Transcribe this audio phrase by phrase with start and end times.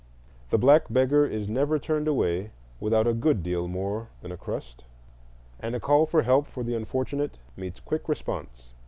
[0.49, 4.83] The black beggar is never turned away without a good deal more than a crust,
[5.59, 8.73] and a call for help for the unfortunate meets quick response.